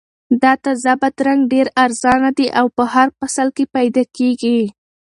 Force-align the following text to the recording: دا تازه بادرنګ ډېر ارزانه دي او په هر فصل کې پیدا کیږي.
دا 0.41 0.51
تازه 0.63 0.93
بادرنګ 1.01 1.41
ډېر 1.53 1.67
ارزانه 1.83 2.29
دي 2.37 2.47
او 2.59 2.65
په 2.75 2.83
هر 2.93 3.07
فصل 3.17 3.47
کې 3.55 3.63
پیدا 3.75 4.03
کیږي. 4.17 4.59